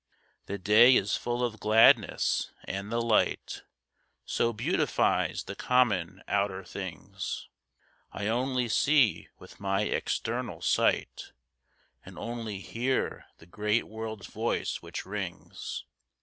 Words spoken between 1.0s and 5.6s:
full of gladness, and the light So beautifies the